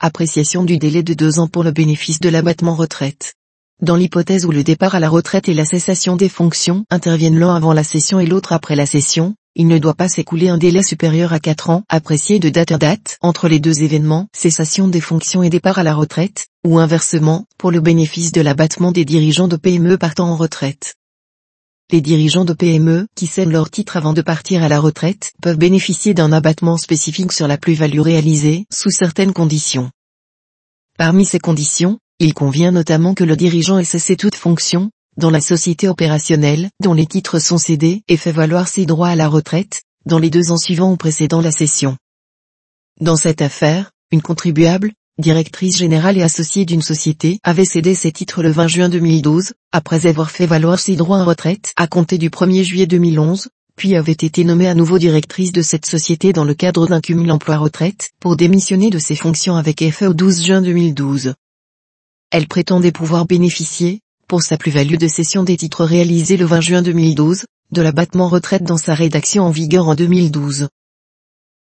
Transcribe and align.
appréciation 0.00 0.64
du 0.64 0.78
délai 0.78 1.02
de 1.02 1.14
deux 1.14 1.38
ans 1.38 1.48
pour 1.48 1.64
le 1.64 1.72
bénéfice 1.72 2.20
de 2.20 2.28
l'abattement 2.28 2.74
retraite. 2.74 3.34
Dans 3.80 3.96
l'hypothèse 3.96 4.44
où 4.44 4.50
le 4.50 4.64
départ 4.64 4.94
à 4.94 5.00
la 5.00 5.08
retraite 5.08 5.48
et 5.48 5.54
la 5.54 5.64
cessation 5.64 6.16
des 6.16 6.28
fonctions 6.28 6.84
interviennent 6.90 7.38
l'un 7.38 7.54
avant 7.54 7.72
la 7.72 7.84
session 7.84 8.18
et 8.20 8.26
l'autre 8.26 8.52
après 8.52 8.76
la 8.76 8.86
session, 8.86 9.34
il 9.54 9.66
ne 9.66 9.78
doit 9.78 9.94
pas 9.94 10.08
s'écouler 10.08 10.48
un 10.48 10.58
délai 10.58 10.82
supérieur 10.82 11.32
à 11.32 11.40
4 11.40 11.70
ans 11.70 11.82
apprécié 11.88 12.38
de 12.38 12.48
date 12.48 12.72
à 12.72 12.78
date 12.78 13.18
entre 13.22 13.48
les 13.48 13.58
deux 13.58 13.82
événements, 13.82 14.28
cessation 14.32 14.86
des 14.86 15.00
fonctions 15.00 15.42
et 15.42 15.50
départ 15.50 15.78
à 15.78 15.82
la 15.82 15.94
retraite, 15.94 16.46
ou 16.64 16.78
inversement, 16.78 17.46
pour 17.56 17.70
le 17.70 17.80
bénéfice 17.80 18.30
de 18.30 18.40
l'abattement 18.40 18.92
des 18.92 19.04
dirigeants 19.04 19.48
de 19.48 19.56
PME 19.56 19.98
partant 19.98 20.28
en 20.30 20.36
retraite. 20.36 20.94
Les 21.90 22.02
dirigeants 22.02 22.44
de 22.44 22.52
PME 22.52 23.06
qui 23.14 23.26
cèdent 23.26 23.50
leur 23.50 23.70
titre 23.70 23.96
avant 23.96 24.12
de 24.12 24.20
partir 24.20 24.62
à 24.62 24.68
la 24.68 24.78
retraite 24.78 25.32
peuvent 25.40 25.56
bénéficier 25.56 26.12
d'un 26.12 26.32
abattement 26.32 26.76
spécifique 26.76 27.32
sur 27.32 27.48
la 27.48 27.56
plus-value 27.56 28.00
réalisée 28.00 28.66
sous 28.70 28.90
certaines 28.90 29.32
conditions. 29.32 29.90
Parmi 30.98 31.24
ces 31.24 31.38
conditions, 31.38 31.98
il 32.18 32.34
convient 32.34 32.72
notamment 32.72 33.14
que 33.14 33.24
le 33.24 33.36
dirigeant 33.36 33.78
ait 33.78 33.84
cessé 33.84 34.16
toute 34.16 34.34
fonction, 34.34 34.90
dans 35.16 35.30
la 35.30 35.40
société 35.40 35.88
opérationnelle, 35.88 36.68
dont 36.82 36.92
les 36.92 37.06
titres 37.06 37.38
sont 37.38 37.56
cédés 37.56 38.02
et 38.06 38.18
fait 38.18 38.32
valoir 38.32 38.68
ses 38.68 38.84
droits 38.84 39.08
à 39.08 39.16
la 39.16 39.26
retraite, 39.26 39.80
dans 40.04 40.18
les 40.18 40.28
deux 40.28 40.50
ans 40.52 40.58
suivants 40.58 40.92
ou 40.92 40.98
précédant 40.98 41.40
la 41.40 41.52
cession. 41.52 41.96
Dans 43.00 43.16
cette 43.16 43.40
affaire, 43.40 43.92
une 44.10 44.20
contribuable, 44.20 44.92
directrice 45.18 45.76
générale 45.76 46.16
et 46.16 46.22
associée 46.22 46.64
d'une 46.64 46.82
société, 46.82 47.40
avait 47.42 47.64
cédé 47.64 47.94
ses 47.94 48.12
titres 48.12 48.42
le 48.42 48.50
20 48.50 48.68
juin 48.68 48.88
2012, 48.88 49.52
après 49.72 50.06
avoir 50.06 50.30
fait 50.30 50.46
valoir 50.46 50.78
ses 50.78 50.94
droits 50.94 51.18
à 51.18 51.24
retraite 51.24 51.72
à 51.76 51.88
compter 51.88 52.18
du 52.18 52.30
1er 52.30 52.62
juillet 52.62 52.86
2011, 52.86 53.48
puis 53.76 53.96
avait 53.96 54.12
été 54.12 54.44
nommée 54.44 54.68
à 54.68 54.74
nouveau 54.74 54.98
directrice 54.98 55.52
de 55.52 55.62
cette 55.62 55.86
société 55.86 56.32
dans 56.32 56.44
le 56.44 56.54
cadre 56.54 56.86
d'un 56.86 57.00
cumul 57.00 57.30
emploi-retraite, 57.32 58.10
pour 58.20 58.36
démissionner 58.36 58.90
de 58.90 58.98
ses 58.98 59.16
fonctions 59.16 59.56
avec 59.56 59.82
effet 59.82 60.06
au 60.06 60.14
12 60.14 60.44
juin 60.44 60.62
2012. 60.62 61.34
Elle 62.30 62.46
prétendait 62.46 62.92
pouvoir 62.92 63.26
bénéficier, 63.26 64.00
pour 64.28 64.42
sa 64.42 64.56
plus-value 64.56 64.98
de 64.98 65.08
cession 65.08 65.42
des 65.42 65.56
titres 65.56 65.84
réalisés 65.84 66.36
le 66.36 66.44
20 66.44 66.60
juin 66.60 66.82
2012, 66.82 67.46
de 67.72 67.82
l'abattement 67.82 68.28
retraite 68.28 68.62
dans 68.62 68.76
sa 68.76 68.94
rédaction 68.94 69.44
en 69.44 69.50
vigueur 69.50 69.88
en 69.88 69.94
2012. 69.94 70.68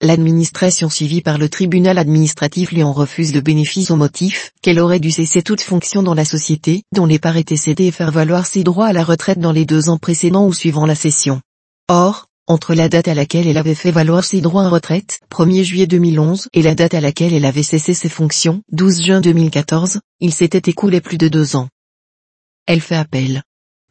L'administration 0.05 0.91
suivie 0.91 1.23
par 1.23 1.39
le 1.39 1.49
tribunal 1.49 1.97
administratif 1.97 2.73
lui 2.73 2.83
en 2.83 2.93
refuse 2.93 3.33
le 3.33 3.41
bénéfice 3.41 3.91
au 3.91 3.97
motif 3.97 4.53
qu'elle 4.61 4.79
aurait 4.79 5.01
dû 5.01 5.11
cesser 5.11 5.41
toute 5.41 5.63
fonction 5.63 6.03
dans 6.03 6.13
la 6.13 6.27
société 6.27 6.83
dont 6.93 7.07
les 7.07 7.19
parts 7.19 7.39
étaient 7.39 7.57
cédées 7.57 7.87
et 7.87 7.91
faire 7.91 8.11
valoir 8.11 8.45
ses 8.45 8.65
droits 8.65 8.89
à 8.89 8.93
la 8.93 9.03
retraite 9.03 9.39
dans 9.39 9.51
les 9.51 9.65
deux 9.65 9.89
ans 9.89 9.97
précédents 9.97 10.47
ou 10.47 10.53
suivant 10.53 10.85
la 10.85 10.95
cession. 10.95 11.41
Or, 11.89 12.27
entre 12.47 12.75
la 12.75 12.91
date 12.91 13.09
à 13.09 13.15
laquelle 13.15 13.47
elle 13.47 13.57
avait 13.57 13.75
fait 13.75 13.93
valoir 13.93 14.25
ses 14.25 14.43
droits 14.43 14.65
à 14.65 14.69
retraite, 14.69 15.21
1er 15.31 15.63
juillet 15.63 15.87
2011, 15.87 16.49
et 16.53 16.61
la 16.61 16.75
date 16.75 16.93
à 16.93 17.01
laquelle 17.01 17.33
elle 17.33 17.47
avait 17.47 17.63
cessé 17.63 17.95
ses 17.95 18.11
fonctions, 18.11 18.61
12 18.73 19.03
juin 19.07 19.21
2014, 19.23 20.01
il 20.21 20.35
s'était 20.35 20.71
écoulé 20.71 21.01
plus 21.01 21.17
de 21.17 21.29
deux 21.29 21.57
ans. 21.57 21.71
Elle 22.67 22.83
fait 22.83 22.95
appel. 22.95 23.43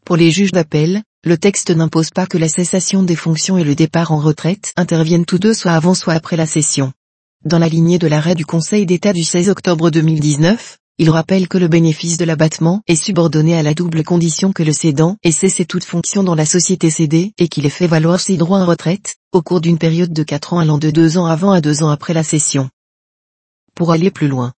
Pour 0.05 0.15
les 0.15 0.29
juges 0.29 0.51
d'appel, 0.51 1.01
le 1.25 1.37
texte 1.37 1.69
n'impose 1.69 2.09
pas 2.09 2.25
que 2.25 2.37
la 2.37 2.49
cessation 2.49 3.01
des 3.01 3.15
fonctions 3.15 3.57
et 3.57 3.63
le 3.63 3.75
départ 3.75 4.11
en 4.11 4.17
retraite 4.17 4.73
interviennent 4.75 5.25
tous 5.25 5.39
deux 5.39 5.53
soit 5.53 5.71
avant 5.71 5.93
soit 5.93 6.13
après 6.13 6.35
la 6.35 6.45
cession. 6.45 6.91
Dans 7.45 7.59
la 7.59 7.69
lignée 7.69 7.97
de 7.97 8.07
l'arrêt 8.07 8.35
du 8.35 8.45
Conseil 8.45 8.85
d'État 8.85 9.13
du 9.13 9.23
16 9.23 9.47
octobre 9.47 9.89
2019, 9.89 10.79
il 10.97 11.09
rappelle 11.09 11.47
que 11.47 11.57
le 11.57 11.69
bénéfice 11.69 12.17
de 12.17 12.25
l'abattement 12.25 12.81
est 12.87 13.01
subordonné 13.01 13.57
à 13.57 13.63
la 13.63 13.73
double 13.73 14.03
condition 14.03 14.51
que 14.51 14.63
le 14.63 14.73
cédant 14.73 15.15
ait 15.23 15.31
cessé 15.31 15.63
toute 15.63 15.85
fonction 15.85 16.23
dans 16.23 16.35
la 16.35 16.45
société 16.45 16.89
cédée 16.89 17.31
et 17.37 17.47
qu'il 17.47 17.65
ait 17.65 17.69
fait 17.69 17.87
valoir 17.87 18.19
ses 18.19 18.35
droits 18.35 18.59
en 18.59 18.65
retraite, 18.65 19.15
au 19.31 19.41
cours 19.41 19.61
d'une 19.61 19.77
période 19.77 20.11
de 20.11 20.23
4 20.23 20.53
ans 20.53 20.59
allant 20.59 20.77
de 20.77 20.91
2 20.91 21.17
ans 21.17 21.25
avant 21.25 21.51
à 21.51 21.61
2 21.61 21.83
ans 21.83 21.89
après 21.89 22.13
la 22.13 22.23
cession. 22.23 22.69
Pour 23.75 23.93
aller 23.93 24.11
plus 24.11 24.27
loin, 24.27 24.51